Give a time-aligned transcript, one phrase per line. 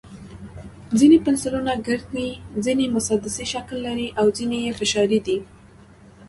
[0.99, 2.29] ځینې پنسلونه ګرد وي،
[2.65, 5.37] ځینې مسدسي شکل لري، او ځینې یې فشاري دي.